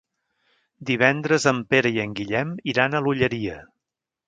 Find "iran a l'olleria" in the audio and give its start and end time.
2.75-3.63